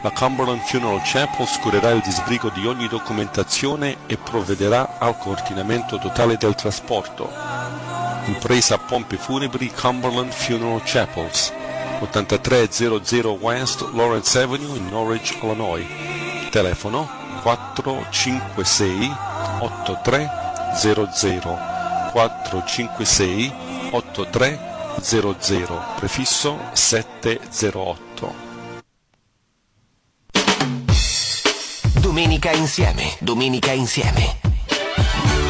[0.02, 6.36] la Cumberland Funeral Chapel curerà il disbrigo di ogni documentazione e provvederà al coordinamento totale
[6.36, 7.30] del trasporto.
[8.24, 11.52] Impresa Pompe Funebri Cumberland Funeral Chapels
[12.00, 15.86] 8300 West Lawrence Avenue in Norwich, Illinois.
[16.50, 17.08] Telefono
[17.42, 19.12] 456
[19.60, 21.58] 8300
[22.12, 23.52] 456
[23.92, 28.11] 8300 prefisso 708.
[32.12, 34.36] Domenica insieme, domenica insieme.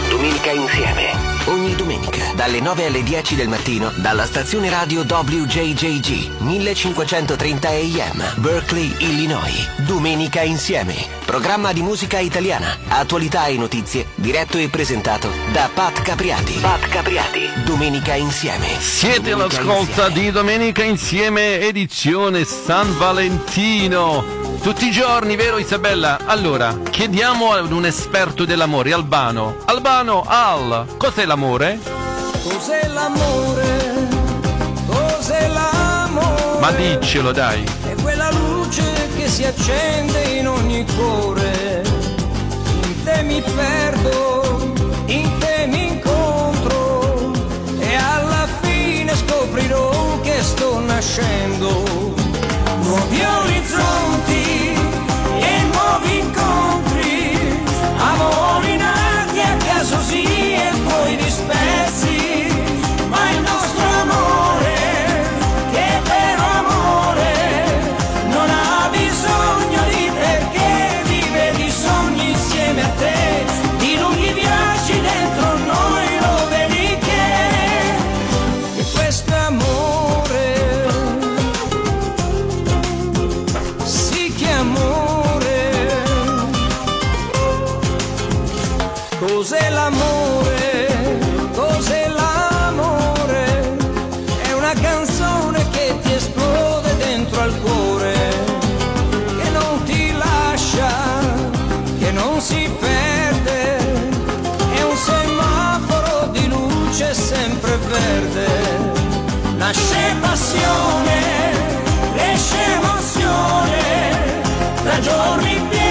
[0.09, 1.11] Domenica insieme.
[1.47, 8.95] Ogni domenica, dalle 9 alle 10 del mattino, dalla stazione radio WJJG, 1530 AM, Berkeley,
[8.99, 9.71] Illinois.
[9.79, 10.95] Domenica insieme.
[11.25, 16.53] Programma di musica italiana, attualità e notizie, diretto e presentato da Pat Capriati.
[16.61, 17.51] Pat Capriati.
[17.65, 18.69] Domenica insieme.
[18.79, 20.13] Siete Domenica all'ascolta insieme.
[20.13, 24.42] di Domenica Insieme, edizione San Valentino.
[24.61, 26.19] Tutti i giorni, vero Isabella?
[26.25, 29.57] Allora, chiediamo ad un esperto dell'amore, Albano.
[29.65, 31.79] Albano, Al, cos'è l'amore?
[32.43, 34.09] Cos'è l'amore?
[34.87, 36.61] Cos'è l'amore?
[36.61, 37.65] Ma diccelo, dai.
[37.83, 38.85] È quella luce
[39.17, 41.83] che si accende in ogni cuore.
[42.85, 44.73] In te mi perdo,
[45.07, 47.33] in te mi incontro
[47.81, 52.22] e alla fine scoprirò che sto nascendo.
[52.93, 54.75] Nuovi orizzonti
[55.41, 56.92] e nuovi incontri,
[110.53, 111.53] passione
[112.15, 114.43] cresce emozione
[114.83, 115.82] tra giorni pieni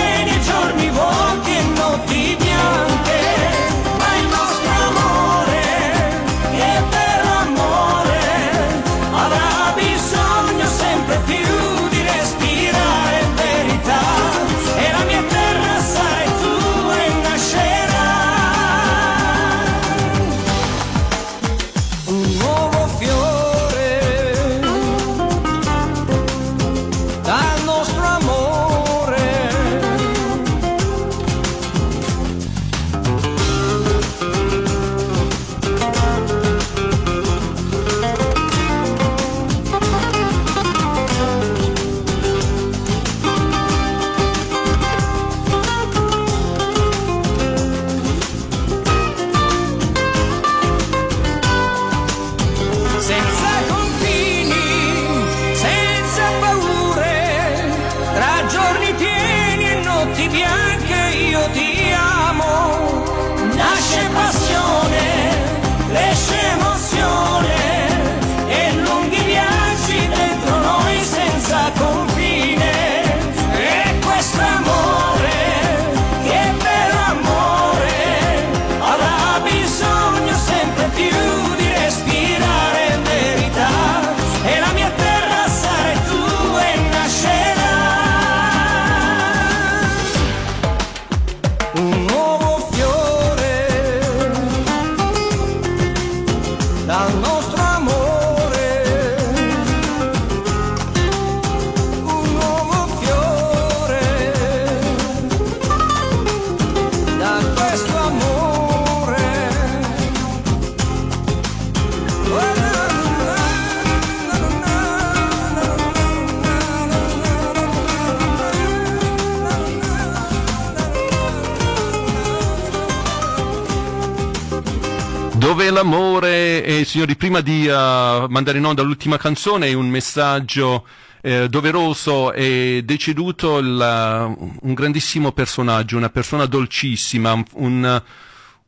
[125.72, 130.86] dove l'amore, e signori, prima di uh, mandare in onda l'ultima canzone, un messaggio
[131.22, 138.02] eh, doveroso, è deceduto il, uh, un grandissimo personaggio, una persona dolcissima, un,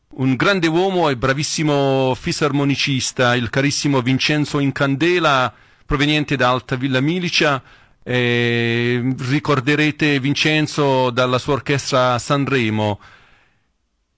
[0.07, 5.53] un grande uomo e bravissimo fisarmonicista, il carissimo Vincenzo Incandela,
[5.85, 7.61] proveniente da Altavilla Milicia.
[8.05, 12.99] Eh, ricorderete Vincenzo dalla sua orchestra Sanremo.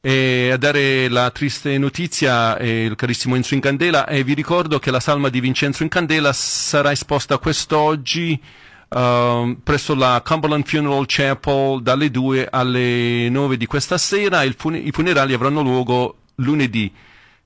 [0.07, 4.91] E a dare la triste notizia è il carissimo Enzo Incandela e vi ricordo che
[4.91, 8.39] la salma di Vincenzo Incandela sarà esposta quest'oggi
[8.87, 14.77] uh, presso la Cumberland Funeral Chapel dalle 2 alle 9 di questa sera e fune-
[14.77, 16.93] i funerali avranno luogo lunedì.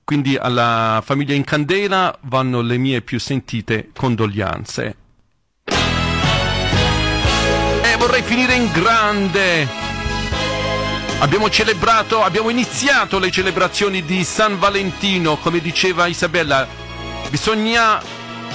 [0.04, 4.96] Quindi alla famiglia Incandela vanno le mie più sentite condoglianze.
[5.64, 9.89] E vorrei finire in grande
[11.20, 16.66] Abbiamo celebrato, abbiamo iniziato le celebrazioni di San Valentino, come diceva Isabella,
[17.28, 18.00] bisogna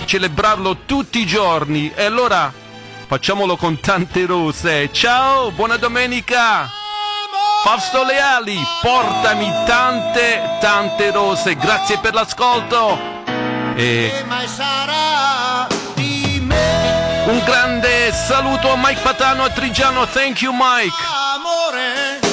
[0.06, 2.52] celebrarlo tutti i giorni e allora
[3.06, 4.92] facciamolo con tante rose.
[4.92, 6.68] Ciao, buona domenica!
[7.64, 11.56] Fausto Leali, portami tante, tante rose.
[11.56, 13.00] Grazie per l'ascolto.
[13.76, 14.24] E
[17.28, 20.08] un grande saluto a Mike Patano a Trigiano.
[20.08, 22.25] Thank you, Mike.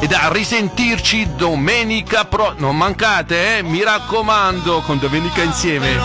[0.00, 2.54] E da risentirci domenica pro...
[2.56, 3.62] Non mancate, eh?
[3.62, 5.98] Mi raccomando, con Domenica Insieme.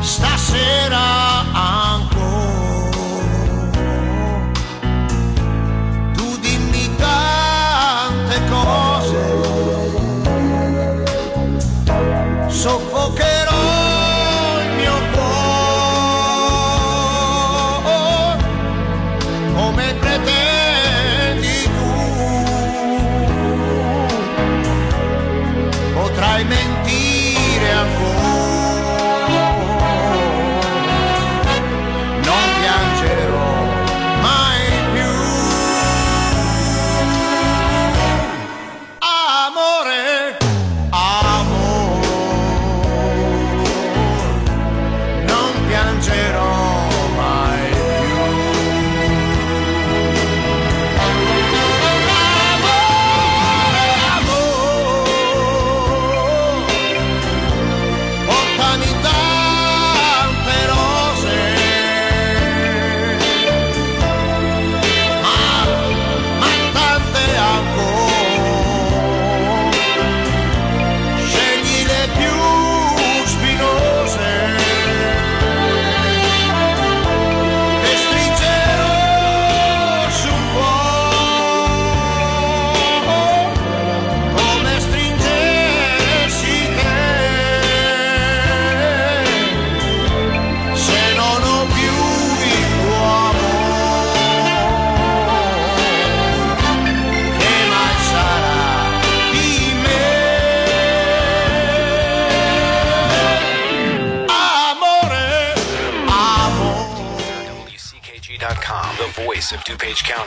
[0.00, 1.44] Stasera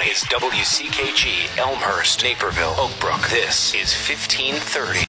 [0.09, 3.21] is WCKG, Elmhurst, Naperville, Oak Brook.
[3.29, 4.99] This is 1530.